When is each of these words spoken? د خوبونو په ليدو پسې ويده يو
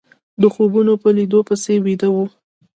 د 0.41 0.43
خوبونو 0.53 0.93
په 1.01 1.09
ليدو 1.17 1.39
پسې 1.47 1.73
ويده 1.83 2.07
يو 2.13 2.25